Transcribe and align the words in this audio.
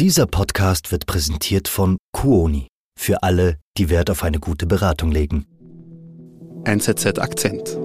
Dieser 0.00 0.28
Podcast 0.28 0.92
wird 0.92 1.06
präsentiert 1.06 1.66
von 1.66 1.96
Kuoni 2.12 2.68
für 2.96 3.24
alle, 3.24 3.58
die 3.76 3.90
Wert 3.90 4.10
auf 4.10 4.22
eine 4.22 4.38
gute 4.38 4.64
Beratung 4.64 5.10
legen. 5.10 5.44
NZZ 6.64 7.18
Akzent. 7.18 7.76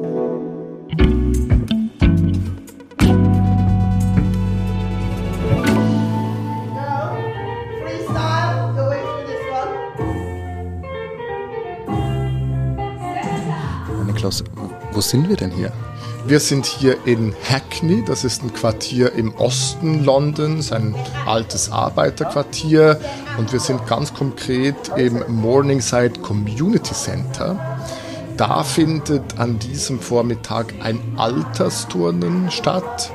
Niklaus, 14.05 14.43
wo 14.91 15.01
sind 15.01 15.27
wir 15.27 15.35
denn 15.35 15.49
hier? 15.49 15.73
Wir 16.25 16.39
sind 16.39 16.65
hier 16.65 17.05
in 17.05 17.35
Hackney, 17.49 18.01
das 18.05 18.23
ist 18.23 18.43
ein 18.43 18.53
Quartier 18.53 19.11
im 19.11 19.35
Osten 19.35 20.05
Londons, 20.05 20.71
ein 20.71 20.95
altes 21.25 21.69
Arbeiterquartier 21.69 22.97
und 23.37 23.51
wir 23.51 23.59
sind 23.59 23.85
ganz 23.87 24.13
konkret 24.13 24.75
im 24.95 25.21
Morningside 25.27 26.21
Community 26.21 26.93
Center. 26.93 27.59
Da 28.37 28.63
findet 28.63 29.37
an 29.37 29.59
diesem 29.59 29.99
Vormittag 29.99 30.73
ein 30.81 30.99
Altersturnen 31.17 32.49
statt. 32.49 33.11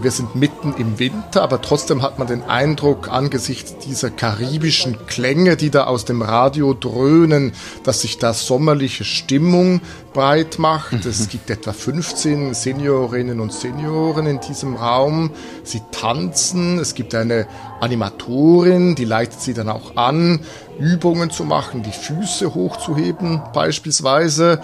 Wir 0.00 0.10
sind 0.10 0.34
mitten 0.34 0.74
im 0.78 0.98
Winter, 0.98 1.42
aber 1.42 1.60
trotzdem 1.60 2.02
hat 2.02 2.18
man 2.18 2.28
den 2.28 2.42
Eindruck, 2.44 3.08
angesichts 3.08 3.76
dieser 3.78 4.10
karibischen 4.10 5.06
Klänge, 5.06 5.56
die 5.56 5.70
da 5.70 5.84
aus 5.84 6.04
dem 6.04 6.22
Radio 6.22 6.72
dröhnen, 6.72 7.52
dass 7.84 8.02
sich 8.02 8.18
da 8.18 8.32
sommerliche 8.32 9.04
Stimmung 9.04 9.80
breit 10.12 10.58
macht. 10.58 10.92
Mhm. 10.92 11.10
Es 11.10 11.28
gibt 11.28 11.50
etwa 11.50 11.72
15 11.72 12.54
Seniorinnen 12.54 13.40
und 13.40 13.52
Senioren 13.52 14.26
in 14.26 14.40
diesem 14.40 14.76
Raum. 14.76 15.30
Sie 15.64 15.82
tanzen. 15.90 16.78
Es 16.78 16.94
gibt 16.94 17.14
eine 17.14 17.46
Animatorin, 17.82 18.94
die 18.94 19.04
leitet 19.04 19.40
sie 19.40 19.54
dann 19.54 19.68
auch 19.68 19.96
an, 19.96 20.40
Übungen 20.78 21.30
zu 21.30 21.44
machen, 21.44 21.82
die 21.82 21.90
Füße 21.90 22.54
hochzuheben 22.54 23.42
beispielsweise. 23.52 24.62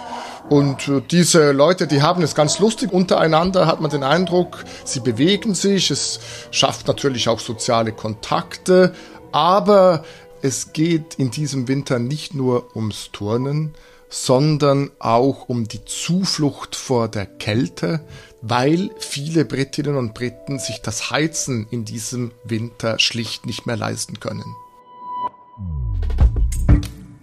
Und 0.48 0.86
äh, 0.86 1.02
diese 1.10 1.50
Leute, 1.50 1.88
die 1.88 2.00
haben 2.00 2.22
es 2.22 2.36
ganz 2.36 2.60
lustig 2.60 2.92
untereinander, 2.92 3.66
hat 3.66 3.80
man 3.80 3.90
den 3.90 4.04
Eindruck, 4.04 4.64
sie 4.84 5.00
bewegen 5.00 5.54
sich, 5.54 5.90
es 5.90 6.20
schafft 6.52 6.86
natürlich 6.86 7.28
auch 7.28 7.40
soziale 7.40 7.90
Kontakte, 7.90 8.94
aber 9.32 10.04
es 10.40 10.72
geht 10.72 11.16
in 11.16 11.32
diesem 11.32 11.66
Winter 11.66 11.98
nicht 11.98 12.34
nur 12.34 12.76
ums 12.76 13.10
Turnen, 13.12 13.74
sondern 14.08 14.90
auch 15.00 15.48
um 15.48 15.66
die 15.66 15.84
Zuflucht 15.84 16.76
vor 16.76 17.08
der 17.08 17.26
Kälte, 17.26 18.00
weil 18.42 18.90
viele 18.98 19.44
Britinnen 19.44 19.96
und 19.96 20.14
Briten 20.14 20.58
sich 20.58 20.80
das 20.80 21.10
Heizen 21.10 21.66
in 21.70 21.84
diesem 21.84 22.32
Winter 22.44 22.98
schlicht 22.98 23.46
nicht 23.46 23.66
mehr 23.66 23.76
leisten 23.76 24.20
können. 24.20 24.44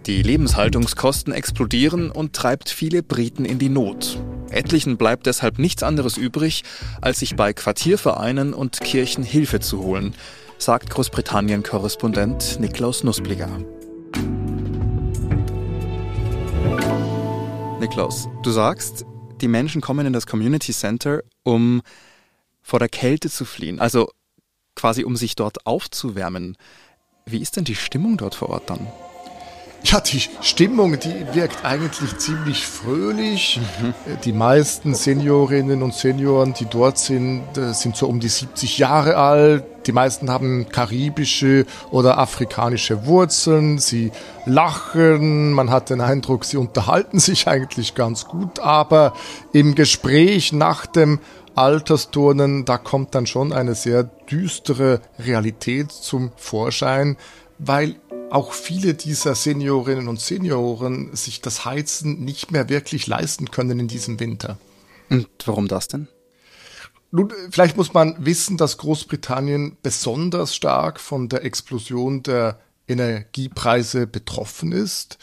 Die 0.06 0.22
Lebenshaltungskosten 0.22 1.32
explodieren 1.32 2.12
und 2.12 2.32
treibt 2.32 2.68
viele 2.68 3.02
Briten 3.02 3.44
in 3.44 3.58
die 3.58 3.68
Not. 3.68 4.20
Etlichen 4.50 4.96
bleibt 4.96 5.26
deshalb 5.26 5.58
nichts 5.58 5.82
anderes 5.82 6.16
übrig, 6.16 6.62
als 7.00 7.18
sich 7.18 7.34
bei 7.34 7.52
Quartiervereinen 7.52 8.54
und 8.54 8.80
Kirchen 8.80 9.24
Hilfe 9.24 9.58
zu 9.58 9.82
holen, 9.82 10.14
sagt 10.58 10.90
Großbritannien-Korrespondent 10.90 12.60
Niklaus 12.60 13.02
Nussbliger. 13.02 13.48
Niklaus, 17.80 18.28
du 18.44 18.50
sagst, 18.52 19.04
die 19.40 19.48
Menschen 19.48 19.80
kommen 19.80 20.06
in 20.06 20.12
das 20.12 20.26
Community 20.26 20.72
Center, 20.72 21.22
um 21.42 21.82
vor 22.62 22.78
der 22.78 22.88
Kälte 22.88 23.30
zu 23.30 23.44
fliehen, 23.44 23.80
also 23.80 24.10
quasi 24.74 25.04
um 25.04 25.16
sich 25.16 25.34
dort 25.34 25.66
aufzuwärmen. 25.66 26.56
Wie 27.24 27.40
ist 27.40 27.56
denn 27.56 27.64
die 27.64 27.74
Stimmung 27.74 28.16
dort 28.16 28.34
vor 28.34 28.50
Ort 28.50 28.70
dann? 28.70 28.86
Ja, 29.86 30.00
die 30.00 30.20
Stimmung, 30.40 30.98
die 30.98 31.14
wirkt 31.32 31.64
eigentlich 31.64 32.18
ziemlich 32.18 32.66
fröhlich. 32.66 33.60
Mhm. 33.80 33.94
Die 34.24 34.32
meisten 34.32 34.96
Seniorinnen 34.96 35.80
und 35.80 35.94
Senioren, 35.94 36.54
die 36.54 36.64
dort 36.64 36.98
sind, 36.98 37.56
äh, 37.56 37.72
sind 37.72 37.96
so 37.96 38.08
um 38.08 38.18
die 38.18 38.28
70 38.28 38.78
Jahre 38.78 39.16
alt. 39.16 39.64
Die 39.86 39.92
meisten 39.92 40.28
haben 40.28 40.68
karibische 40.68 41.66
oder 41.92 42.18
afrikanische 42.18 43.06
Wurzeln. 43.06 43.78
Sie 43.78 44.10
lachen. 44.44 45.52
Man 45.52 45.70
hat 45.70 45.90
den 45.90 46.00
Eindruck, 46.00 46.44
sie 46.44 46.56
unterhalten 46.56 47.20
sich 47.20 47.46
eigentlich 47.46 47.94
ganz 47.94 48.24
gut. 48.24 48.58
Aber 48.58 49.12
im 49.52 49.76
Gespräch 49.76 50.52
nach 50.52 50.86
dem 50.86 51.20
Altersturnen, 51.54 52.64
da 52.64 52.76
kommt 52.76 53.14
dann 53.14 53.26
schon 53.26 53.52
eine 53.52 53.76
sehr 53.76 54.02
düstere 54.02 55.00
Realität 55.20 55.92
zum 55.92 56.32
Vorschein, 56.34 57.16
weil 57.58 57.94
auch 58.30 58.52
viele 58.52 58.94
dieser 58.94 59.34
Seniorinnen 59.34 60.08
und 60.08 60.20
Senioren 60.20 61.14
sich 61.14 61.40
das 61.40 61.64
Heizen 61.64 62.24
nicht 62.24 62.50
mehr 62.50 62.68
wirklich 62.68 63.06
leisten 63.06 63.50
können 63.50 63.80
in 63.80 63.88
diesem 63.88 64.18
Winter. 64.20 64.58
Und 65.08 65.28
warum 65.44 65.68
das 65.68 65.88
denn? 65.88 66.08
Nun, 67.12 67.32
vielleicht 67.50 67.76
muss 67.76 67.94
man 67.94 68.16
wissen, 68.18 68.56
dass 68.56 68.78
Großbritannien 68.78 69.76
besonders 69.82 70.54
stark 70.54 71.00
von 71.00 71.28
der 71.28 71.44
Explosion 71.44 72.22
der 72.22 72.60
Energiepreise 72.88 74.06
betroffen 74.06 74.72
ist. 74.72 75.18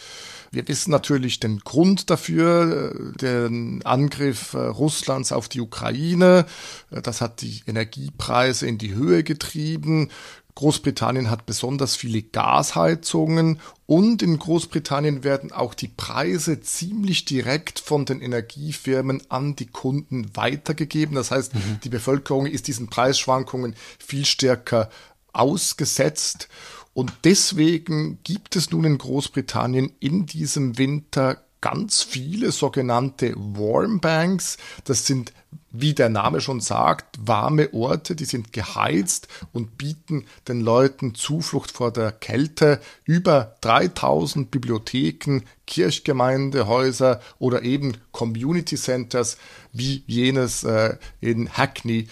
Wir 0.52 0.68
wissen 0.68 0.92
natürlich 0.92 1.40
den 1.40 1.60
Grund 1.60 2.10
dafür, 2.12 3.14
den 3.20 3.84
Angriff 3.86 4.54
äh, 4.54 4.60
Russlands 4.60 5.32
auf 5.32 5.50
die 5.50 5.62
Ukraine. 5.62 6.46
Das 6.92 7.22
hat 7.22 7.42
die 7.42 7.64
Energiepreise 7.66 8.68
in 8.68 8.78
die 8.78 8.94
Höhe 8.94 9.24
getrieben. 9.24 10.10
Großbritannien 10.56 11.30
hat 11.30 11.46
besonders 11.46 11.96
viele 11.96 12.22
Gasheizungen 12.22 13.60
und 13.86 14.22
in 14.22 14.38
Großbritannien 14.38 15.24
werden 15.24 15.52
auch 15.52 15.74
die 15.74 15.88
Preise 15.88 16.62
ziemlich 16.62 17.26
direkt 17.26 17.80
von 17.80 18.06
den 18.06 18.22
Energiefirmen 18.22 19.24
an 19.30 19.56
die 19.56 19.66
Kunden 19.66 20.36
weitergegeben. 20.36 21.16
Das 21.16 21.32
heißt, 21.32 21.56
mhm. 21.56 21.80
die 21.84 21.90
Bevölkerung 21.90 22.46
ist 22.46 22.68
diesen 22.68 22.88
Preisschwankungen 22.88 23.76
viel 23.98 24.26
stärker 24.26 24.90
ausgesetzt. 25.34 26.50
Und 26.94 27.12
deswegen 27.24 28.20
gibt 28.24 28.56
es 28.56 28.70
nun 28.70 28.84
in 28.84 29.00
Großbritannien 29.00 29.92
in 30.00 30.28
diesem 30.28 30.78
Winter 30.78 31.43
ganz 31.64 32.04
viele 32.04 32.52
sogenannte 32.52 33.34
Warm 33.38 34.02
Banks. 34.02 34.58
Das 34.84 35.08
sind, 35.08 35.32
wie 35.72 35.94
der 35.94 36.10
Name 36.10 36.42
schon 36.42 36.60
sagt, 36.60 37.18
warme 37.26 37.74
Orte, 37.74 38.18
die 38.18 38.26
sind 38.26 38.52
geheizt 38.52 39.30
und 39.54 39.78
bieten 39.78 40.26
den 40.50 40.60
Leuten 40.60 41.16
Zuflucht 41.16 41.72
vor 41.72 41.94
der 41.94 42.12
Kälte. 42.12 42.82
Über 43.06 43.56
3000 43.62 44.52
Bibliotheken, 44.52 45.44
Kirchgemeindehäuser 45.66 47.22
oder 47.40 47.64
eben 47.64 47.94
Community 48.12 48.76
Centers 48.76 49.38
wie 49.72 50.04
jenes 50.06 50.66
äh, 50.66 50.98
in 51.22 51.50
Hackney 51.50 52.10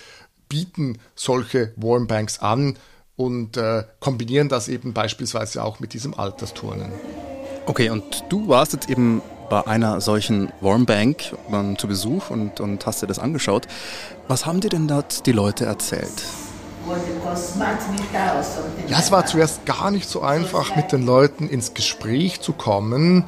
bieten 0.47 0.97
solche 1.13 1.73
Warm 1.75 2.07
Banks 2.07 2.39
an 2.39 2.77
und 3.17 3.57
äh, 3.57 3.83
kombinieren 3.99 4.47
das 4.47 4.69
eben 4.69 4.93
beispielsweise 4.93 5.61
auch 5.61 5.81
mit 5.81 5.91
diesem 5.93 6.13
Altersturnen. 6.13 6.93
Okay, 7.65 7.89
und 7.89 8.23
du 8.29 8.47
warst 8.47 8.71
jetzt 8.71 8.89
eben 8.89 9.21
bei 9.51 9.67
einer 9.67 9.99
solchen 9.99 10.49
Warmbank 10.61 11.35
ähm, 11.51 11.77
zu 11.77 11.85
Besuch 11.87 12.29
und, 12.29 12.61
und 12.61 12.85
hast 12.85 13.01
dir 13.01 13.07
das 13.07 13.19
angeschaut. 13.19 13.67
Was 14.29 14.45
haben 14.45 14.61
dir 14.61 14.69
denn 14.69 14.87
dort 14.87 15.25
die 15.25 15.33
Leute 15.33 15.65
erzählt? 15.65 16.23
Ja, 18.87 18.99
es 18.99 19.11
war 19.11 19.25
zuerst 19.25 19.65
gar 19.65 19.91
nicht 19.91 20.09
so 20.09 20.21
einfach, 20.21 20.77
mit 20.77 20.93
den 20.93 21.05
Leuten 21.05 21.49
ins 21.49 21.73
Gespräch 21.73 22.39
zu 22.39 22.53
kommen, 22.53 23.25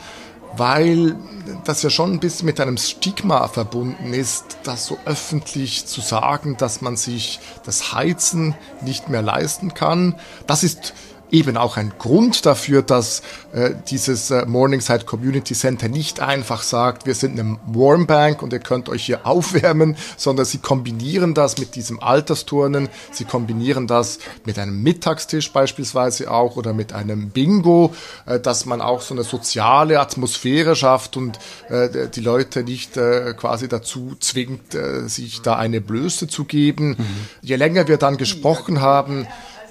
weil 0.56 1.17
das 1.66 1.81
ja 1.84 1.89
schon 1.89 2.13
ein 2.13 2.19
bisschen 2.22 2.45
mit 2.45 2.61
einem 2.61 2.78
Stigma 2.78 3.50
verbunden 3.50 4.13
ist, 4.13 4.59
das 4.63 4.85
so 4.85 4.97
öffentlich 5.03 5.88
zu 5.88 6.00
sagen, 6.00 6.55
dass 6.57 6.79
man 6.79 6.95
sich 6.95 7.41
das 7.66 7.94
Heizen 7.94 8.55
nicht 8.79 9.09
mehr 9.09 9.22
leisten 9.22 9.73
kann. 9.73 10.16
Das 10.47 10.63
ist 10.63 10.94
eben 11.33 11.57
auch 11.57 11.78
ein 11.78 11.93
Grund 11.97 12.46
dafür, 12.46 12.84
dass 12.84 13.23
äh, 13.53 13.72
dieses 13.90 14.29
äh, 14.29 14.46
Morningside 14.46 15.03
Community 15.03 15.55
Center 15.55 15.90
nicht 15.90 16.19
einfach 16.19 16.61
sagt, 16.61 17.08
wir 17.08 17.16
sind 17.16 17.40
eine 17.40 17.58
Warm 17.66 18.05
Bank 18.05 18.43
und 18.43 18.53
ihr 18.53 18.59
könnt 18.59 18.87
euch 18.87 19.03
hier 19.03 19.25
aufwärmen, 19.28 19.97
sondern 20.16 20.46
sie 20.46 20.59
kombinieren 20.59 21.34
das 21.34 21.58
mit 21.58 21.75
diesem 21.75 21.99
Altersturnen, 21.99 22.87
sie 23.11 23.25
kombinieren 23.25 23.87
das 23.87 24.19
mit 24.46 24.59
einem 24.59 24.84
Mittagstisch 24.84 25.52
beispielsweise 25.52 26.29
auch 26.29 26.55
oder 26.55 26.73
mit 26.73 26.93
einem 26.93 27.31
Bingo, 27.31 27.93
äh, 28.28 28.40
dass 28.40 28.66
man 28.66 28.79
auch 28.79 29.02
so 29.02 29.16
eine 29.16 29.23
soziale 29.23 29.99
Atmosphäre 29.99 30.75
schafft 30.75 31.17
und 31.17 31.40
äh, 31.69 32.09
die 32.09 32.22
Leute 32.22 32.63
nicht 32.63 32.96
äh, 32.96 33.34
quasi 33.35 33.67
dazu 33.67 34.16
zwingt, 34.19 34.75
äh, 34.75 35.09
sich 35.09 35.41
da 35.41 35.55
eine 35.55 35.81
Blöße 35.81 36.28
zu 36.28 36.43
geben. 36.46 36.90
Mhm. 36.90 37.05
Je 37.41 37.55
länger 37.55 37.87
wir 37.87 37.97
dann 37.97 38.17
gesprochen 38.17 38.81
haben, 38.81 39.28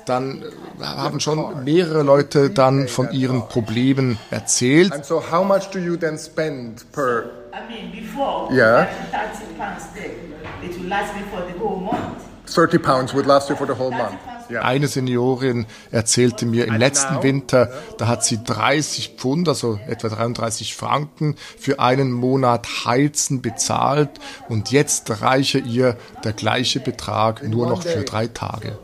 dann 0.06 0.44
haben 0.81 1.20
schon 1.20 1.64
mehrere 1.64 2.02
Leute 2.02 2.50
dann 2.50 2.88
von 2.88 3.10
ihren 3.12 3.49
Problemen 3.49 4.19
erzählt. 4.31 4.93
And 4.93 5.04
so 5.04 5.22
how 5.31 5.44
much 5.44 5.70
do 5.72 5.78
you 5.78 5.96
then 5.96 6.19
spend 6.19 6.90
per 6.93 7.25
I 7.52 7.72
mean 7.72 7.93
before 7.93 8.52
yeah. 8.52 8.87
30 9.10 9.58
pounds 9.58 9.93
day, 9.94 10.16
it 10.62 10.81
will 10.81 10.88
last 10.88 11.14
me 11.14 11.22
for 11.31 11.43
the 11.46 11.58
whole 11.58 11.81
month. 11.81 12.22
30 12.46 12.78
pounds 12.78 13.14
would 13.14 13.26
last 13.26 13.49
you 13.49 13.56
for 13.56 13.66
the 13.66 13.78
whole 13.78 13.90
month. 13.90 14.19
Eine 14.60 14.88
Seniorin 14.88 15.66
erzählte 15.90 16.46
mir 16.46 16.66
im 16.66 16.75
letzten 16.75 17.22
Winter, 17.22 17.70
da 17.99 18.06
hat 18.06 18.25
sie 18.25 18.43
30 18.43 19.14
Pfund, 19.16 19.49
also 19.49 19.78
etwa 19.87 20.08
33 20.08 20.75
Franken, 20.75 21.37
für 21.58 21.81
einen 21.81 22.12
Monat 22.12 22.84
Heizen 22.84 23.40
bezahlt 23.40 24.10
und 24.49 24.70
jetzt 24.70 25.22
reiche 25.22 25.58
ihr 25.58 25.96
der 26.25 26.32
gleiche 26.32 26.81
Betrag 26.81 27.43
nur 27.49 27.66
noch 27.69 27.82
für 27.82 28.02
drei 28.02 28.26
Tage. 28.26 28.78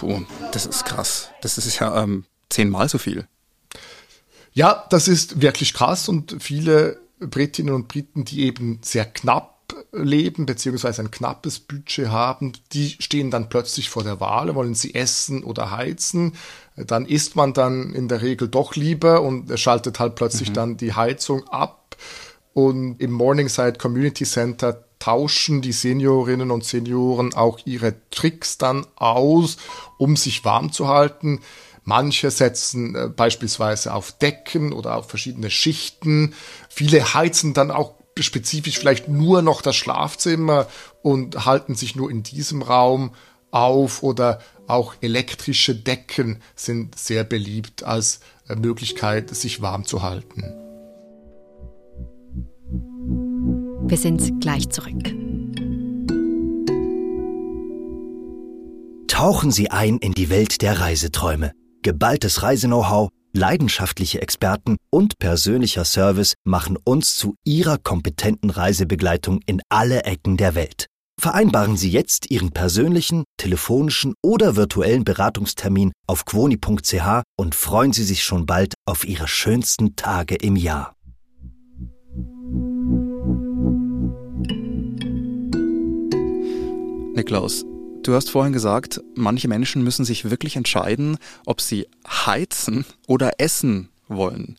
Puh, 0.00 0.22
das 0.52 0.64
ist 0.64 0.86
krass. 0.86 1.28
Das 1.42 1.58
ist 1.58 1.78
ja 1.78 2.02
ähm, 2.02 2.24
zehnmal 2.48 2.88
so 2.88 2.96
viel. 2.96 3.28
Ja, 4.54 4.86
das 4.88 5.08
ist 5.08 5.42
wirklich 5.42 5.74
krass 5.74 6.08
und 6.08 6.36
viele 6.40 6.98
Britinnen 7.20 7.74
und 7.74 7.88
Briten, 7.88 8.24
die 8.24 8.44
eben 8.44 8.78
sehr 8.82 9.04
knapp 9.04 9.74
leben, 9.92 10.46
beziehungsweise 10.46 11.02
ein 11.02 11.10
knappes 11.10 11.60
Budget 11.60 12.08
haben, 12.08 12.54
die 12.72 12.96
stehen 12.98 13.30
dann 13.30 13.50
plötzlich 13.50 13.90
vor 13.90 14.02
der 14.02 14.20
Wahl, 14.20 14.54
wollen 14.54 14.74
sie 14.74 14.94
essen 14.94 15.44
oder 15.44 15.70
heizen. 15.70 16.32
Dann 16.76 17.04
isst 17.04 17.36
man 17.36 17.52
dann 17.52 17.92
in 17.92 18.08
der 18.08 18.22
Regel 18.22 18.48
doch 18.48 18.76
lieber 18.76 19.20
und 19.20 19.56
schaltet 19.60 20.00
halt 20.00 20.14
plötzlich 20.14 20.48
mhm. 20.48 20.54
dann 20.54 20.76
die 20.78 20.94
Heizung 20.94 21.46
ab. 21.48 21.96
Und 22.54 23.00
im 23.00 23.12
Morningside 23.12 23.74
Community 23.74 24.24
Center 24.24 24.82
tauschen 25.00 25.62
die 25.62 25.72
Seniorinnen 25.72 26.52
und 26.52 26.64
Senioren 26.64 27.34
auch 27.34 27.58
ihre 27.64 27.94
Tricks 28.10 28.58
dann 28.58 28.86
aus, 28.94 29.56
um 29.98 30.14
sich 30.14 30.44
warm 30.44 30.72
zu 30.72 30.86
halten. 30.86 31.40
Manche 31.82 32.30
setzen 32.30 32.94
äh, 32.94 33.08
beispielsweise 33.08 33.92
auf 33.92 34.12
Decken 34.12 34.72
oder 34.72 34.96
auf 34.96 35.08
verschiedene 35.08 35.50
Schichten. 35.50 36.34
Viele 36.68 37.14
heizen 37.14 37.54
dann 37.54 37.72
auch 37.72 37.94
spezifisch 38.18 38.78
vielleicht 38.78 39.08
nur 39.08 39.42
noch 39.42 39.62
das 39.62 39.76
Schlafzimmer 39.76 40.66
und 41.02 41.46
halten 41.46 41.74
sich 41.74 41.96
nur 41.96 42.10
in 42.10 42.22
diesem 42.22 42.62
Raum 42.62 43.14
auf 43.50 44.02
oder 44.02 44.40
auch 44.66 44.94
elektrische 45.00 45.74
Decken 45.74 46.42
sind 46.54 46.96
sehr 46.96 47.24
beliebt 47.24 47.82
als 47.82 48.20
äh, 48.48 48.54
Möglichkeit, 48.54 49.34
sich 49.34 49.62
warm 49.62 49.84
zu 49.84 50.02
halten. 50.02 50.69
Wir 53.90 53.98
sind 53.98 54.40
gleich 54.40 54.68
zurück. 54.68 55.02
Tauchen 59.08 59.50
Sie 59.50 59.72
ein 59.72 59.98
in 59.98 60.12
die 60.12 60.30
Welt 60.30 60.62
der 60.62 60.78
Reiseträume. 60.78 61.50
Geballtes 61.82 62.44
Reiseknow-how 62.44 63.08
leidenschaftliche 63.32 64.22
Experten 64.22 64.76
und 64.90 65.18
persönlicher 65.18 65.84
Service 65.84 66.34
machen 66.44 66.78
uns 66.84 67.16
zu 67.16 67.34
Ihrer 67.44 67.78
kompetenten 67.78 68.50
Reisebegleitung 68.50 69.40
in 69.46 69.60
alle 69.68 70.04
Ecken 70.04 70.36
der 70.36 70.54
Welt. 70.54 70.86
Vereinbaren 71.20 71.76
Sie 71.76 71.90
jetzt 71.90 72.30
Ihren 72.30 72.52
persönlichen, 72.52 73.24
telefonischen 73.38 74.14
oder 74.22 74.54
virtuellen 74.54 75.02
Beratungstermin 75.02 75.90
auf 76.06 76.24
quoni.ch 76.26 77.22
und 77.36 77.54
freuen 77.56 77.92
Sie 77.92 78.04
sich 78.04 78.22
schon 78.22 78.46
bald 78.46 78.74
auf 78.86 79.04
Ihre 79.04 79.26
schönsten 79.26 79.96
Tage 79.96 80.36
im 80.36 80.54
Jahr. 80.54 80.94
Niklaus, 87.20 87.66
Du 88.02 88.14
hast 88.14 88.30
vorhin 88.30 88.54
gesagt, 88.54 89.02
manche 89.14 89.46
Menschen 89.46 89.84
müssen 89.84 90.06
sich 90.06 90.30
wirklich 90.30 90.56
entscheiden, 90.56 91.18
ob 91.44 91.60
sie 91.60 91.86
heizen 92.08 92.86
oder 93.06 93.32
essen 93.36 93.90
wollen. 94.08 94.56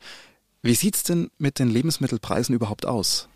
Wie 0.62 0.76
sieht's 0.76 1.02
denn 1.02 1.32
mit 1.40 1.58
den 1.58 1.72
Lebensmittelpreisen 1.72 2.54
überhaupt 2.54 2.86
aus? 2.86 3.30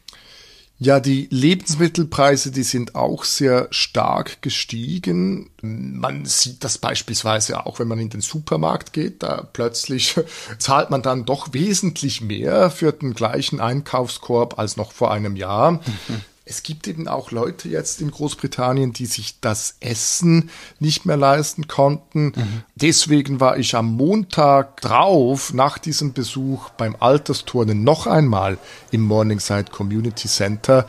Ja, 0.77 1.00
die 1.00 1.27
Lebensmittelpreise, 1.31 2.51
die 2.51 2.62
sind 2.62 2.94
auch 2.94 3.24
sehr 3.24 3.68
stark 3.72 4.44
gestiegen. 4.44 5.50
Man 5.63 6.25
sieht 6.25 6.63
das 6.63 6.77
beispielsweise 6.77 7.66
auch, 7.66 7.80
wenn 7.80 7.88
man 7.88 7.98
in 7.98 8.12
den 8.12 8.22
Supermarkt 8.22 8.94
geht. 8.94 9.24
Da 9.24 9.42
plötzlich 9.42 10.19
zahlt 10.60 10.92
man 10.92 11.01
dann 11.01 11.25
doch 11.25 11.51
wesentlich 11.51 12.22
mehr 12.22 12.69
für 12.69 12.92
den 12.92 13.16
gleichen 13.16 13.60
Einkaufskorb 13.60 14.60
als 14.60 14.77
noch 14.77 14.92
vor 14.92 15.12
einem 15.12 15.36
Jahr. 15.36 15.72
Mhm 15.72 16.22
es 16.48 16.62
gibt 16.62 16.88
eben 16.88 17.08
auch 17.08 17.32
Leute 17.32 17.70
jetzt 17.70 18.02
in 18.02 18.12
Großbritannien, 18.12 18.94
die 18.94 19.08
sich 19.08 19.40
das 19.42 19.78
Essen 19.80 20.52
nicht 20.80 21.06
mehr 21.06 21.18
leisten 21.18 21.68
konnten. 21.68 22.26
Mhm. 22.26 22.64
Deswegen 22.76 23.40
war 23.40 23.58
ich 23.58 23.76
am 23.76 23.96
Montag 23.96 24.80
drauf 24.82 25.54
nach 25.54 25.80
diesem 25.80 26.14
Besuch 26.14 26.70
beim 26.70 26.96
Altersturnen 27.00 27.84
noch 27.84 28.06
einmal 28.06 28.60
im 28.92 29.02
Morningside 29.02 29.72
Community 29.72 30.28
Center. 30.28 30.88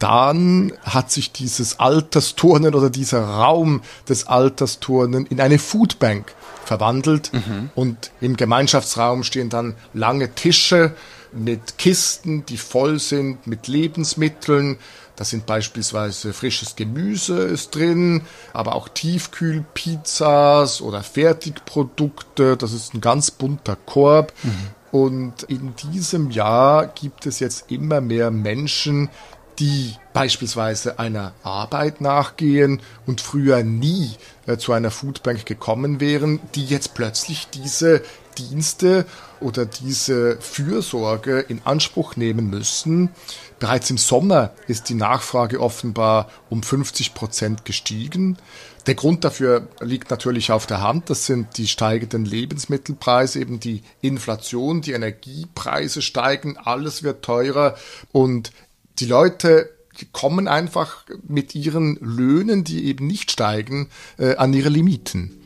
Dann 0.00 0.72
hat 0.82 1.12
sich 1.12 1.30
dieses 1.30 1.78
Altersturnen 1.78 2.74
oder 2.74 2.90
dieser 2.90 3.22
Raum 3.22 3.82
des 4.08 4.26
Altersturnen 4.26 5.26
in 5.26 5.40
eine 5.40 5.60
Foodbank 5.60 6.34
verwandelt 6.64 7.32
mhm. 7.32 7.70
und 7.76 8.10
im 8.20 8.36
Gemeinschaftsraum 8.36 9.22
stehen 9.22 9.48
dann 9.48 9.74
lange 9.94 10.34
Tische 10.34 10.94
mit 11.32 11.78
Kisten, 11.78 12.46
die 12.46 12.56
voll 12.56 12.98
sind 12.98 13.46
mit 13.46 13.68
Lebensmitteln. 13.68 14.78
Da 15.16 15.24
sind 15.24 15.46
beispielsweise 15.46 16.32
frisches 16.32 16.76
Gemüse 16.76 17.38
ist 17.38 17.74
drin, 17.74 18.22
aber 18.52 18.76
auch 18.76 18.88
Tiefkühlpizzas 18.88 20.80
oder 20.80 21.02
Fertigprodukte. 21.02 22.56
Das 22.56 22.72
ist 22.72 22.94
ein 22.94 23.00
ganz 23.00 23.32
bunter 23.32 23.76
Korb. 23.84 24.32
Mhm. 24.44 24.52
Und 24.90 25.42
in 25.44 25.74
diesem 25.76 26.30
Jahr 26.30 26.86
gibt 26.86 27.26
es 27.26 27.40
jetzt 27.40 27.70
immer 27.70 28.00
mehr 28.00 28.30
Menschen, 28.30 29.10
die 29.58 29.94
beispielsweise 30.12 30.98
einer 30.98 31.32
Arbeit 31.42 32.00
nachgehen 32.00 32.80
und 33.06 33.20
früher 33.20 33.62
nie 33.62 34.12
äh, 34.46 34.56
zu 34.56 34.72
einer 34.72 34.90
Foodbank 34.90 35.46
gekommen 35.46 36.00
wären, 36.00 36.40
die 36.54 36.64
jetzt 36.64 36.94
plötzlich 36.94 37.48
diese 37.48 38.02
Dienste 38.38 39.04
oder 39.40 39.66
diese 39.66 40.40
Fürsorge 40.40 41.40
in 41.40 41.60
Anspruch 41.64 42.16
nehmen 42.16 42.50
müssen. 42.50 43.10
Bereits 43.58 43.90
im 43.90 43.98
Sommer 43.98 44.52
ist 44.68 44.88
die 44.88 44.94
Nachfrage 44.94 45.60
offenbar 45.60 46.30
um 46.48 46.62
50 46.62 47.14
Prozent 47.14 47.64
gestiegen. 47.64 48.38
Der 48.86 48.94
Grund 48.94 49.24
dafür 49.24 49.66
liegt 49.80 50.10
natürlich 50.10 50.52
auf 50.52 50.66
der 50.66 50.80
Hand. 50.80 51.10
Das 51.10 51.26
sind 51.26 51.58
die 51.58 51.66
steigenden 51.66 52.24
Lebensmittelpreise, 52.24 53.40
eben 53.40 53.58
die 53.60 53.82
Inflation, 54.00 54.80
die 54.80 54.92
Energiepreise 54.92 56.00
steigen, 56.00 56.56
alles 56.56 57.02
wird 57.02 57.24
teurer 57.24 57.76
und 58.12 58.52
die 59.00 59.06
Leute 59.06 59.70
kommen 60.12 60.46
einfach 60.48 61.04
mit 61.26 61.54
ihren 61.54 61.96
Löhnen, 62.00 62.64
die 62.64 62.84
eben 62.86 63.06
nicht 63.06 63.30
steigen, 63.30 63.88
äh, 64.16 64.36
an 64.36 64.52
ihre 64.52 64.68
Limiten. 64.68 65.38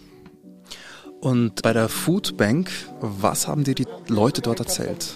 Und 1.22 1.62
bei 1.62 1.72
der 1.72 1.88
Food 1.88 2.36
Bank, 2.36 2.68
was 3.00 3.46
haben 3.46 3.62
dir 3.62 3.76
die 3.76 3.86
Leute 4.08 4.42
dort 4.42 4.58
erzählt? 4.58 5.06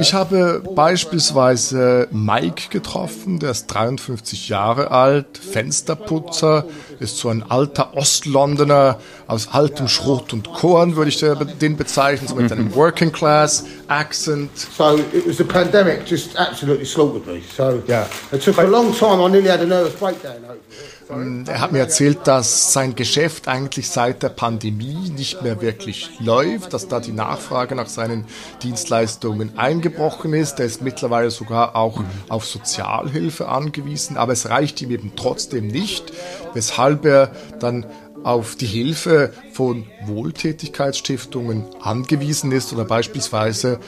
Ich 0.00 0.14
habe 0.14 0.62
beispielsweise 0.74 2.08
Mike 2.10 2.70
getroffen, 2.70 3.38
der 3.38 3.50
ist 3.50 3.66
53 3.66 4.48
Jahre 4.48 4.90
alt, 4.90 5.36
Fensterputzer, 5.36 6.64
ist 7.00 7.18
so 7.18 7.28
ein 7.28 7.42
alter 7.42 7.94
Ostlondoner 7.94 8.98
aus 9.26 9.48
altem 9.52 9.88
Schrot 9.88 10.32
und 10.32 10.50
Korn, 10.54 10.96
würde 10.96 11.10
ich 11.10 11.20
den 11.20 11.76
bezeichnen, 11.76 12.28
so 12.28 12.34
mit 12.34 12.50
einem 12.50 12.74
Working 12.74 13.12
Class 13.12 13.66
Accent. 13.88 14.56
So 14.56 14.98
it 15.12 15.26
was 15.26 15.38
the 15.38 15.44
pandemic 15.44 16.06
just 16.06 16.36
absolutely 16.36 16.84
slaughtered 16.84 17.26
me. 17.26 17.42
So 17.42 17.82
yeah. 17.86 18.06
it 18.32 18.42
took 18.42 18.58
a 18.58 18.64
long 18.64 18.92
time. 18.92 19.20
I 19.20 19.28
nearly 19.28 19.48
had 19.48 19.60
a 19.60 19.66
nervous 19.66 19.94
breakdown 19.94 20.44
over 20.44 20.54
it. 20.54 20.98
Er 21.10 21.60
hat 21.60 21.72
mir 21.72 21.78
erzählt, 21.78 22.26
dass 22.26 22.74
sein 22.74 22.94
Geschäft 22.94 23.48
eigentlich 23.48 23.88
seit 23.88 24.22
der 24.22 24.28
Pandemie 24.28 25.08
nicht 25.08 25.40
mehr 25.42 25.62
wirklich 25.62 26.10
läuft, 26.20 26.74
dass 26.74 26.86
da 26.86 27.00
die 27.00 27.12
Nachfrage 27.12 27.74
nach 27.74 27.86
seinen 27.86 28.26
Dienstleistungen 28.62 29.56
eingebrochen 29.56 30.34
ist. 30.34 30.60
Er 30.60 30.66
ist 30.66 30.82
mittlerweile 30.82 31.30
sogar 31.30 31.76
auch 31.76 32.02
auf 32.28 32.44
Sozialhilfe 32.44 33.48
angewiesen, 33.48 34.18
aber 34.18 34.34
es 34.34 34.50
reicht 34.50 34.82
ihm 34.82 34.90
eben 34.90 35.12
trotzdem 35.16 35.68
nicht, 35.68 36.12
weshalb 36.52 37.06
er 37.06 37.30
dann 37.58 37.86
auf 38.24 38.56
die 38.56 38.66
Hilfe 38.66 39.32
von 39.52 39.86
Wohltätigkeitsstiftungen 40.04 41.64
angewiesen 41.80 42.52
ist 42.52 42.72
oder 42.72 42.84
beispielsweise 42.84 43.80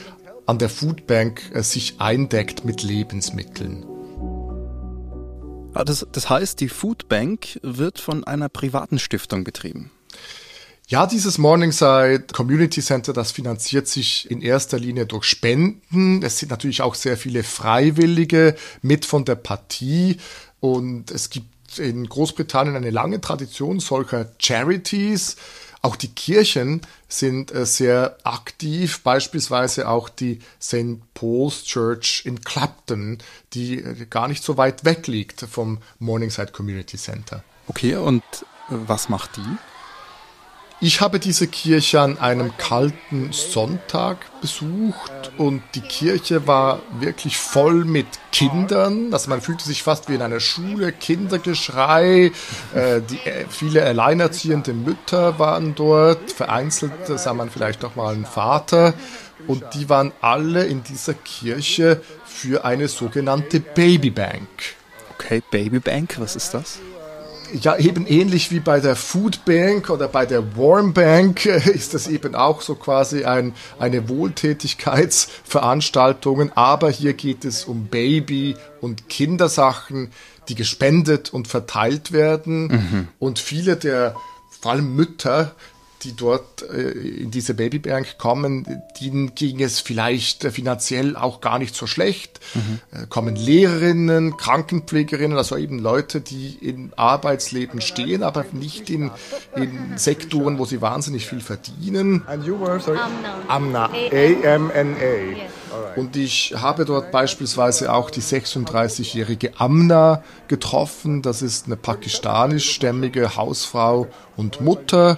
an 0.45 0.57
der 0.57 0.69
Foodbank 0.69 1.51
äh, 1.53 1.63
sich 1.63 1.95
eindeckt 1.99 2.65
mit 2.65 2.83
Lebensmitteln. 2.83 3.85
Ah, 5.73 5.85
das, 5.85 6.05
das 6.11 6.29
heißt, 6.29 6.59
die 6.59 6.69
Foodbank 6.69 7.59
wird 7.61 7.99
von 7.99 8.23
einer 8.23 8.49
privaten 8.49 8.99
Stiftung 8.99 9.43
betrieben. 9.43 9.91
Ja, 10.87 11.07
dieses 11.07 11.37
Morningside 11.37 12.25
Community 12.33 12.81
Center, 12.81 13.13
das 13.13 13.31
finanziert 13.31 13.87
sich 13.87 14.29
in 14.29 14.41
erster 14.41 14.77
Linie 14.77 15.05
durch 15.05 15.23
Spenden. 15.23 16.21
Es 16.21 16.39
sind 16.39 16.49
natürlich 16.49 16.81
auch 16.81 16.95
sehr 16.95 17.15
viele 17.15 17.43
Freiwillige 17.43 18.55
mit 18.81 19.05
von 19.05 19.23
der 19.23 19.35
Partie 19.35 20.17
und 20.59 21.09
es 21.09 21.29
gibt 21.29 21.47
in 21.79 22.07
Großbritannien 22.07 22.75
eine 22.75 22.89
lange 22.89 23.21
Tradition 23.21 23.79
solcher 23.79 24.27
Charities. 24.39 25.37
Auch 25.83 25.95
die 25.95 26.09
Kirchen 26.09 26.81
sind 27.07 27.51
äh, 27.51 27.65
sehr 27.65 28.17
aktiv, 28.23 29.01
beispielsweise 29.01 29.89
auch 29.89 30.09
die 30.09 30.39
St. 30.61 30.99
Paul's 31.15 31.63
Church 31.63 32.21
in 32.25 32.41
Clapton, 32.41 33.17
die 33.53 33.79
äh, 33.79 34.05
gar 34.07 34.27
nicht 34.27 34.43
so 34.43 34.57
weit 34.57 34.85
weg 34.85 35.07
liegt 35.07 35.41
vom 35.41 35.79
Morningside 35.97 36.51
Community 36.51 36.97
Center. 36.97 37.43
Okay, 37.67 37.95
und 37.95 38.21
äh, 38.69 38.75
was 38.85 39.09
macht 39.09 39.37
die? 39.37 39.57
Ich 40.83 40.99
habe 40.99 41.19
diese 41.19 41.45
Kirche 41.45 42.01
an 42.01 42.17
einem 42.17 42.57
kalten 42.57 43.31
Sonntag 43.33 44.17
besucht 44.41 45.31
und 45.37 45.61
die 45.75 45.81
Kirche 45.81 46.47
war 46.47 46.79
wirklich 46.99 47.37
voll 47.37 47.85
mit 47.85 48.07
Kindern. 48.31 49.13
Also 49.13 49.29
man 49.29 49.41
fühlte 49.41 49.63
sich 49.63 49.83
fast 49.83 50.09
wie 50.09 50.15
in 50.15 50.23
einer 50.23 50.39
Schule, 50.39 50.91
Kindergeschrei. 50.91 52.31
Äh, 52.73 53.01
die, 53.01 53.19
äh, 53.29 53.45
viele 53.47 53.85
alleinerziehende 53.85 54.73
Mütter 54.73 55.37
waren 55.37 55.75
dort, 55.75 56.31
vereinzelt 56.31 56.93
sah 57.05 57.35
man 57.35 57.51
vielleicht 57.51 57.85
auch 57.85 57.95
mal 57.95 58.15
einen 58.15 58.25
Vater. 58.25 58.95
Und 59.45 59.63
die 59.75 59.87
waren 59.87 60.11
alle 60.19 60.65
in 60.65 60.83
dieser 60.83 61.13
Kirche 61.13 62.01
für 62.25 62.65
eine 62.65 62.87
sogenannte 62.87 63.59
Babybank. 63.59 64.49
Okay, 65.13 65.43
Babybank, 65.51 66.15
was 66.19 66.35
ist 66.35 66.55
das? 66.55 66.79
Ja, 67.53 67.77
eben 67.77 68.07
ähnlich 68.07 68.49
wie 68.51 68.59
bei 68.59 68.79
der 68.79 68.95
Food 68.95 69.45
Bank 69.45 69.89
oder 69.89 70.07
bei 70.07 70.25
der 70.25 70.57
Warm 70.57 70.93
Bank 70.93 71.45
ist 71.45 71.93
das 71.93 72.07
eben 72.07 72.33
auch 72.35 72.61
so 72.61 72.75
quasi 72.75 73.25
ein, 73.25 73.53
eine 73.79 74.07
Wohltätigkeitsveranstaltung, 74.09 76.51
aber 76.53 76.89
hier 76.89 77.13
geht 77.13 77.45
es 77.45 77.65
um 77.65 77.85
Baby- 77.87 78.55
und 78.79 79.09
Kindersachen, 79.09 80.11
die 80.47 80.55
gespendet 80.55 81.33
und 81.33 81.47
verteilt 81.47 82.11
werden 82.11 82.67
mhm. 82.67 83.07
und 83.19 83.37
viele 83.39 83.75
der 83.75 84.15
vor 84.61 84.73
allem 84.73 84.95
Mütter, 84.95 85.55
die 86.03 86.15
dort 86.15 86.63
äh, 86.63 86.91
in 86.91 87.31
diese 87.31 87.53
Babybank 87.53 88.17
kommen, 88.17 88.81
denen 88.99 89.35
ging 89.35 89.61
es 89.61 89.79
vielleicht 89.79 90.43
äh, 90.43 90.51
finanziell 90.51 91.15
auch 91.15 91.41
gar 91.41 91.59
nicht 91.59 91.75
so 91.75 91.87
schlecht. 91.87 92.39
Mhm. 92.53 92.79
Äh, 92.91 93.07
kommen 93.07 93.35
Lehrerinnen, 93.35 94.37
Krankenpflegerinnen, 94.37 95.37
also 95.37 95.57
eben 95.57 95.79
Leute, 95.79 96.21
die 96.21 96.57
im 96.61 96.91
Arbeitsleben 96.95 97.81
stehen, 97.81 98.23
aber 98.23 98.45
nicht 98.51 98.89
in, 98.89 99.11
in 99.55 99.97
Sektoren, 99.97 100.57
wo 100.57 100.65
sie 100.65 100.81
wahnsinnig 100.81 101.27
viel 101.27 101.41
verdienen. 101.41 102.23
And 102.27 102.45
you 102.45 102.59
were, 102.59 102.79
sorry? 102.79 102.99
Amna. 103.47 103.85
A-M-N-A. 103.85 105.49
Und 105.95 106.15
ich 106.15 106.53
habe 106.57 106.85
dort 106.85 107.11
beispielsweise 107.11 107.93
auch 107.93 108.09
die 108.09 108.21
36-jährige 108.21 109.59
Amna 109.59 110.23
getroffen. 110.47 111.21
Das 111.21 111.41
ist 111.41 111.65
eine 111.65 111.77
pakistanischstämmige 111.77 113.35
Hausfrau 113.35 114.07
und 114.35 114.61
Mutter. 114.61 115.17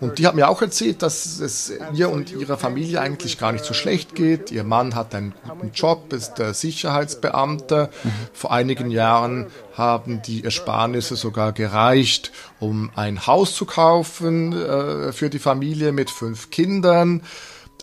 Und 0.00 0.18
die 0.18 0.26
hat 0.26 0.34
mir 0.34 0.48
auch 0.48 0.62
erzählt, 0.62 1.02
dass 1.02 1.40
es 1.40 1.72
ihr 1.92 2.08
und 2.10 2.32
ihrer 2.32 2.56
Familie 2.56 3.00
eigentlich 3.00 3.38
gar 3.38 3.52
nicht 3.52 3.64
so 3.64 3.74
schlecht 3.74 4.14
geht. 4.14 4.50
Ihr 4.50 4.64
Mann 4.64 4.94
hat 4.94 5.14
einen 5.14 5.34
guten 5.46 5.72
Job, 5.72 6.12
ist 6.12 6.34
der 6.34 6.54
Sicherheitsbeamter. 6.54 7.90
Vor 8.32 8.50
einigen 8.50 8.90
Jahren 8.90 9.48
haben 9.74 10.22
die 10.22 10.42
Ersparnisse 10.42 11.16
sogar 11.16 11.52
gereicht, 11.52 12.32
um 12.58 12.90
ein 12.96 13.26
Haus 13.26 13.54
zu 13.54 13.66
kaufen 13.66 14.52
äh, 14.52 15.12
für 15.12 15.28
die 15.28 15.38
Familie 15.38 15.92
mit 15.92 16.10
fünf 16.10 16.50
Kindern. 16.50 17.22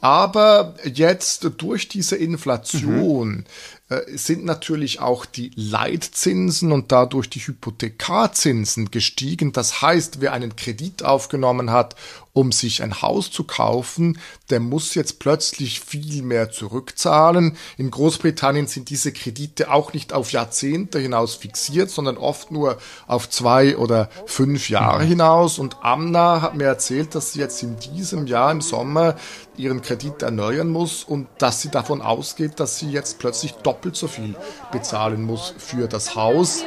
Aber 0.02 0.76
jetzt 0.84 1.50
durch 1.58 1.88
diese 1.88 2.16
Inflation 2.16 3.30
mhm. 3.30 3.46
Äh, 3.90 4.18
sind 4.18 4.44
natürlich 4.44 5.00
auch 5.00 5.26
die 5.26 5.52
Leitzinsen 5.56 6.74
und 6.74 6.92
dadurch 6.92 7.30
die 7.30 7.40
Hypothekarzinsen 7.40 8.92
gestiegen. 8.92 9.54
Das 9.54 9.82
heißt, 9.82 10.20
wer 10.20 10.34
einen 10.34 10.58
Kredit 10.58 11.04
aufgenommen 11.04 11.72
hat, 11.72 11.96
um 12.38 12.52
sich 12.52 12.84
ein 12.84 13.02
Haus 13.02 13.32
zu 13.32 13.44
kaufen, 13.44 14.20
der 14.50 14.60
muss 14.60 14.94
jetzt 14.94 15.20
plötzlich 15.20 15.80
viel 15.80 16.22
mehr 16.22 16.52
zurückzahlen. 16.52 17.58
In 17.78 17.90
Großbritannien 17.90 18.68
sind 18.68 18.90
diese 18.90 19.12
Kredite 19.12 19.72
auch 19.72 19.94
nicht 19.94 20.14
auf 20.14 20.32
Jahrzehnte 20.32 21.00
hinaus 21.00 21.36
fixiert, 21.36 21.90
sondern 21.90 22.18
oft 22.18 22.52
nur 22.52 22.78
auf 23.08 23.30
zwei 23.30 23.78
oder 23.78 24.10
fünf 24.26 24.70
Jahre 24.70 25.04
hinaus. 25.04 25.58
Und 25.58 25.78
Amna 25.82 26.42
hat 26.42 26.56
mir 26.56 26.66
erzählt, 26.66 27.16
dass 27.16 27.34
sie 27.34 27.40
jetzt 27.40 27.64
in 27.64 27.78
diesem 27.80 28.28
Jahr 28.28 28.52
im 28.52 28.62
Sommer 28.62 29.16
ihren 29.56 29.82
Kredit 29.82 30.22
erneuern 30.22 30.70
muss 30.70 31.04
und 31.04 31.28
dass 31.40 31.62
sie 31.64 31.70
davon 31.70 32.04
ausgeht, 32.04 32.60
dass 32.60 32.78
sie 32.78 32.92
jetzt 32.92 33.18
plötzlich 33.18 33.54
doppelt 33.54 33.88
doppelt 33.88 33.96
so 33.96 34.08
viel 34.08 34.36
bezahlen 34.72 35.24
muss 35.24 35.54
für 35.58 35.88
das 35.88 36.16
Haus. 36.16 36.64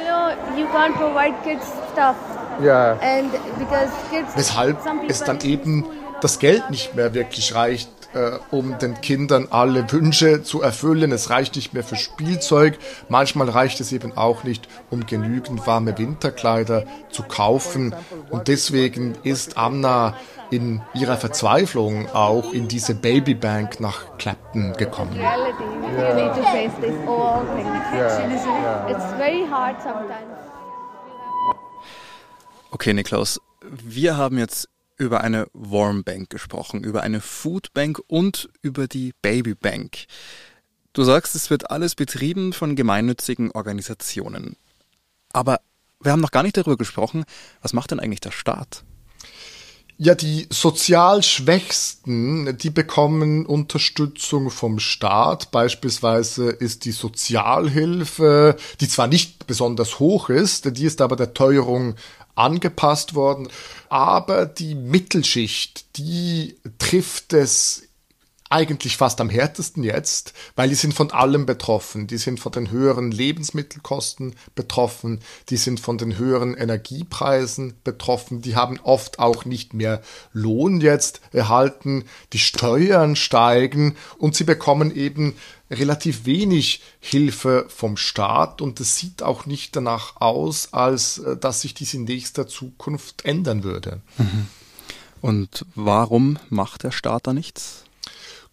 Weshalb 4.35 4.77
es 5.07 5.23
dann 5.23 5.39
eben 5.41 5.85
das 6.21 6.39
Geld 6.39 6.69
nicht 6.69 6.95
mehr 6.95 7.13
wirklich 7.13 7.55
reicht, 7.55 7.89
äh, 8.13 8.31
um 8.51 8.77
den 8.77 8.99
Kindern 9.01 9.47
alle 9.51 9.91
Wünsche 9.91 10.43
zu 10.43 10.61
erfüllen. 10.61 11.11
Es 11.11 11.29
reicht 11.29 11.55
nicht 11.55 11.73
mehr 11.73 11.83
für 11.83 11.95
Spielzeug. 11.95 12.77
Manchmal 13.09 13.49
reicht 13.49 13.79
es 13.79 13.91
eben 13.91 14.17
auch 14.17 14.43
nicht, 14.43 14.67
um 14.89 15.05
genügend 15.05 15.65
warme 15.65 15.97
Winterkleider 15.97 16.83
zu 17.09 17.23
kaufen. 17.23 17.95
Und 18.29 18.47
deswegen 18.47 19.15
ist 19.23 19.57
Amna 19.57 20.15
in 20.49 20.81
ihrer 20.93 21.15
Verzweiflung 21.15 22.09
auch 22.09 22.51
in 22.51 22.67
diese 22.67 22.93
Babybank 22.93 23.79
nach 23.79 24.17
Clapton 24.17 24.73
gekommen. 24.73 25.17
Okay, 32.73 32.93
Niklaus, 32.93 33.41
wir 33.83 34.15
haben 34.15 34.37
jetzt 34.37 34.69
über 34.95 35.19
eine 35.21 35.47
Warm 35.51 36.05
Bank 36.05 36.29
gesprochen, 36.29 36.85
über 36.85 37.01
eine 37.01 37.19
Food 37.19 37.73
Bank 37.73 38.01
und 38.07 38.49
über 38.61 38.87
die 38.87 39.13
Baby 39.21 39.55
Bank. 39.55 40.05
Du 40.93 41.03
sagst, 41.03 41.35
es 41.35 41.49
wird 41.49 41.69
alles 41.69 41.95
betrieben 41.95 42.53
von 42.53 42.77
gemeinnützigen 42.77 43.51
Organisationen. 43.51 44.55
Aber 45.33 45.59
wir 46.01 46.13
haben 46.13 46.21
noch 46.21 46.31
gar 46.31 46.43
nicht 46.43 46.55
darüber 46.55 46.77
gesprochen, 46.77 47.25
was 47.61 47.73
macht 47.73 47.91
denn 47.91 47.99
eigentlich 47.99 48.21
der 48.21 48.31
Staat? 48.31 48.85
Ja, 49.97 50.15
die 50.15 50.47
sozial 50.49 51.21
Schwächsten, 51.21 52.57
die 52.57 52.71
bekommen 52.71 53.45
Unterstützung 53.45 54.49
vom 54.49 54.79
Staat. 54.79 55.51
Beispielsweise 55.51 56.49
ist 56.49 56.85
die 56.85 56.91
Sozialhilfe, 56.91 58.55
die 58.79 58.87
zwar 58.87 59.05
nicht 59.05 59.45
besonders 59.45 59.99
hoch 59.99 60.29
ist, 60.29 60.75
die 60.75 60.85
ist 60.85 61.01
aber 61.01 61.15
der 61.15 61.35
Teuerung 61.35 61.95
angepasst 62.41 63.15
worden. 63.15 63.47
Aber 63.89 64.45
die 64.45 64.75
Mittelschicht, 64.75 65.97
die 65.97 66.57
trifft 66.79 67.33
es 67.33 67.83
eigentlich 68.51 68.97
fast 68.97 69.21
am 69.21 69.29
härtesten 69.29 69.81
jetzt, 69.81 70.33
weil 70.55 70.67
die 70.67 70.75
sind 70.75 70.93
von 70.93 71.11
allem 71.11 71.45
betroffen. 71.45 72.07
Die 72.07 72.17
sind 72.17 72.39
von 72.39 72.51
den 72.51 72.69
höheren 72.69 73.09
Lebensmittelkosten 73.09 74.35
betroffen, 74.55 75.21
die 75.49 75.57
sind 75.57 75.79
von 75.79 75.97
den 75.97 76.17
höheren 76.17 76.55
Energiepreisen 76.55 77.75
betroffen, 77.85 78.41
die 78.41 78.57
haben 78.57 78.77
oft 78.83 79.19
auch 79.19 79.45
nicht 79.45 79.73
mehr 79.73 80.01
Lohn 80.33 80.81
jetzt 80.81 81.21
erhalten, 81.31 82.03
die 82.33 82.39
Steuern 82.39 83.15
steigen 83.15 83.95
und 84.17 84.35
sie 84.35 84.43
bekommen 84.43 84.93
eben 84.93 85.35
relativ 85.71 86.25
wenig 86.25 86.81
Hilfe 86.99 87.65
vom 87.69 87.97
Staat 87.97 88.61
und 88.61 88.79
es 88.79 88.97
sieht 88.97 89.23
auch 89.23 89.45
nicht 89.45 89.75
danach 89.75 90.17
aus, 90.17 90.73
als 90.73 91.19
äh, 91.19 91.37
dass 91.37 91.61
sich 91.61 91.73
dies 91.73 91.93
in 91.93 92.03
nächster 92.03 92.47
Zukunft 92.47 93.25
ändern 93.25 93.63
würde. 93.63 94.01
Mhm. 94.17 94.47
Und 95.21 95.65
warum 95.75 96.37
macht 96.49 96.83
der 96.83 96.91
Staat 96.91 97.27
da 97.27 97.33
nichts? 97.33 97.83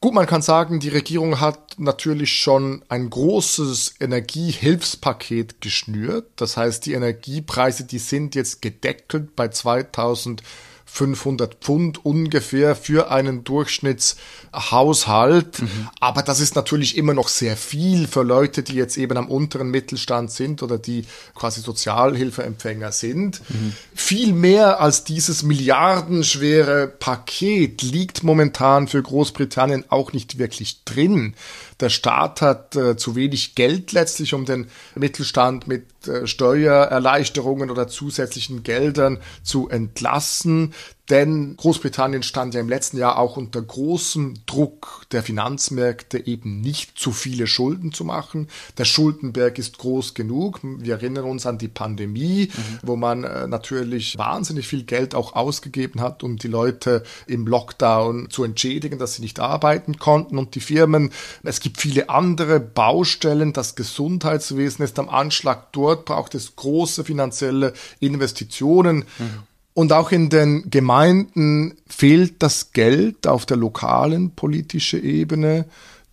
Gut, 0.00 0.14
man 0.14 0.26
kann 0.26 0.42
sagen, 0.42 0.78
die 0.78 0.90
Regierung 0.90 1.40
hat 1.40 1.74
natürlich 1.78 2.34
schon 2.34 2.84
ein 2.88 3.10
großes 3.10 3.96
Energiehilfspaket 3.98 5.60
geschnürt. 5.60 6.26
Das 6.36 6.56
heißt, 6.56 6.86
die 6.86 6.92
Energiepreise, 6.92 7.82
die 7.82 7.98
sind 7.98 8.36
jetzt 8.36 8.62
gedeckelt 8.62 9.34
bei 9.34 9.48
2000 9.48 10.42
500 10.90 11.56
Pfund 11.56 12.02
ungefähr 12.04 12.74
für 12.74 13.10
einen 13.10 13.44
Durchschnittshaushalt. 13.44 15.60
Mhm. 15.62 15.88
Aber 16.00 16.22
das 16.22 16.40
ist 16.40 16.56
natürlich 16.56 16.96
immer 16.96 17.12
noch 17.14 17.28
sehr 17.28 17.56
viel 17.56 18.08
für 18.08 18.22
Leute, 18.22 18.62
die 18.62 18.74
jetzt 18.74 18.96
eben 18.96 19.18
am 19.18 19.28
unteren 19.28 19.70
Mittelstand 19.70 20.30
sind 20.30 20.62
oder 20.62 20.78
die 20.78 21.04
quasi 21.34 21.60
Sozialhilfeempfänger 21.60 22.90
sind. 22.90 23.42
Mhm. 23.48 23.74
Viel 23.94 24.32
mehr 24.32 24.80
als 24.80 25.04
dieses 25.04 25.42
milliardenschwere 25.42 26.88
Paket 26.88 27.82
liegt 27.82 28.24
momentan 28.24 28.88
für 28.88 29.02
Großbritannien 29.02 29.84
auch 29.90 30.12
nicht 30.12 30.38
wirklich 30.38 30.84
drin. 30.84 31.34
Der 31.80 31.90
Staat 31.90 32.40
hat 32.40 32.76
äh, 32.76 32.96
zu 32.96 33.14
wenig 33.14 33.54
Geld 33.54 33.92
letztlich, 33.92 34.34
um 34.34 34.44
den 34.44 34.68
Mittelstand 34.94 35.68
mit 35.68 36.08
äh, 36.08 36.26
Steuererleichterungen 36.26 37.70
oder 37.70 37.88
zusätzlichen 37.88 38.62
Geldern 38.62 39.18
zu 39.42 39.68
entlassen. 39.68 40.74
Denn 41.10 41.56
Großbritannien 41.56 42.22
stand 42.22 42.52
ja 42.52 42.60
im 42.60 42.68
letzten 42.68 42.98
Jahr 42.98 43.18
auch 43.18 43.38
unter 43.38 43.62
großem 43.62 44.34
Druck 44.44 45.06
der 45.10 45.22
Finanzmärkte, 45.22 46.26
eben 46.26 46.60
nicht 46.60 46.98
zu 46.98 47.12
viele 47.12 47.46
Schulden 47.46 47.92
zu 47.92 48.04
machen. 48.04 48.48
Der 48.76 48.84
Schuldenberg 48.84 49.58
ist 49.58 49.78
groß 49.78 50.12
genug. 50.12 50.60
Wir 50.62 50.96
erinnern 50.96 51.24
uns 51.24 51.46
an 51.46 51.56
die 51.56 51.68
Pandemie, 51.68 52.50
mhm. 52.52 52.78
wo 52.82 52.96
man 52.96 53.24
äh, 53.24 53.46
natürlich 53.46 54.18
wahnsinnig 54.18 54.68
viel 54.68 54.82
Geld 54.82 55.14
auch 55.14 55.34
ausgegeben 55.34 56.02
hat, 56.02 56.22
um 56.22 56.36
die 56.36 56.48
Leute 56.48 57.02
im 57.26 57.46
Lockdown 57.46 58.28
zu 58.28 58.44
entschädigen, 58.44 58.98
dass 58.98 59.14
sie 59.14 59.22
nicht 59.22 59.40
arbeiten 59.40 59.98
konnten 59.98 60.36
und 60.36 60.54
die 60.54 60.60
Firmen. 60.60 61.10
Es 61.42 61.60
gibt 61.68 61.82
viele 61.82 62.08
andere 62.08 62.60
Baustellen. 62.60 63.52
Das 63.52 63.74
Gesundheitswesen 63.74 64.86
ist 64.86 64.98
am 64.98 65.10
Anschlag. 65.10 65.70
Dort 65.72 66.06
braucht 66.06 66.34
es 66.34 66.56
große 66.56 67.04
finanzielle 67.04 67.74
Investitionen. 68.00 69.04
Mhm. 69.18 69.42
Und 69.74 69.92
auch 69.92 70.10
in 70.10 70.30
den 70.30 70.70
Gemeinden 70.70 71.76
fehlt 71.86 72.42
das 72.42 72.72
Geld 72.72 73.26
auf 73.26 73.44
der 73.44 73.58
lokalen 73.58 74.30
politischen 74.30 75.04
Ebene. 75.04 75.66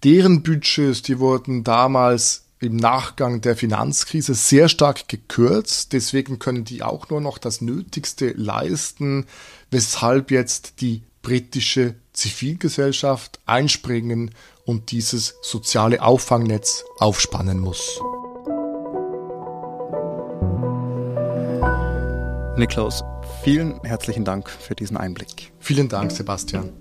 Deren 0.04 0.44
Budgets, 0.44 1.04
die 1.04 1.20
wurden 1.20 1.64
damals 1.64 2.44
im 2.60 2.76
Nachgang 2.76 3.40
der 3.40 3.56
Finanzkrise 3.56 4.34
sehr 4.34 4.68
stark 4.68 5.08
gekürzt. 5.08 5.94
Deswegen 5.94 6.38
können 6.38 6.66
die 6.66 6.84
auch 6.84 7.10
nur 7.10 7.22
noch 7.22 7.38
das 7.38 7.62
Nötigste 7.62 8.34
leisten, 8.36 9.26
weshalb 9.72 10.32
jetzt 10.32 10.82
die 10.82 11.04
britische 11.22 11.96
Zivilgesellschaft 12.12 13.40
einspringen 13.46 14.32
und 14.65 14.91
dieses 14.91 15.36
soziale 15.41 16.01
Auffangnetz 16.01 16.84
aufspannen 16.98 17.60
muss. 17.60 18.00
Niklaus, 22.57 23.03
vielen 23.43 23.81
herzlichen 23.84 24.24
Dank 24.24 24.50
für 24.50 24.75
diesen 24.75 24.98
Einblick. 24.98 25.51
Vielen 25.60 25.89
Dank, 25.89 26.12
Sebastian. 26.12 26.72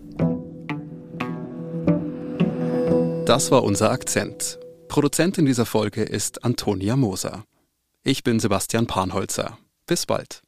Das 3.26 3.50
war 3.50 3.64
unser 3.64 3.90
Akzent. 3.90 4.58
Produzentin 4.88 5.46
dieser 5.46 5.66
Folge 5.66 6.02
ist 6.02 6.44
Antonia 6.44 6.94
Moser. 6.94 7.44
Ich 8.04 8.22
bin 8.22 8.38
Sebastian 8.38 8.86
Panholzer. 8.86 9.58
Bis 9.86 10.06
bald. 10.06 10.42